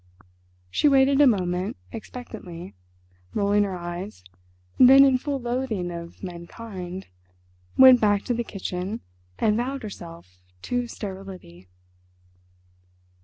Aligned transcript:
She 0.71 0.87
waited 0.89 1.21
a 1.21 1.27
moment, 1.27 1.77
expectantly, 1.91 2.73
rolling 3.35 3.61
her 3.65 3.77
eyes, 3.77 4.23
then 4.79 5.05
in 5.05 5.19
full 5.19 5.39
loathing 5.39 5.91
of 5.91 6.23
menkind 6.23 7.05
went 7.77 8.01
back 8.01 8.23
to 8.23 8.33
the 8.33 8.43
kitchen 8.43 9.01
and 9.37 9.57
vowed 9.57 9.83
herself 9.83 10.39
to 10.63 10.87
sterility. 10.87 11.67